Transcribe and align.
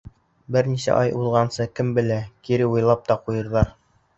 Бер 0.55 0.69
нисә 0.69 0.95
ай 1.01 1.11
уҙғансы, 1.19 1.67
кем 1.81 1.91
белә, 1.99 2.19
кире 2.49 2.71
уйлап 2.73 3.07
та 3.11 3.19
ҡуйырҙар. 3.29 3.75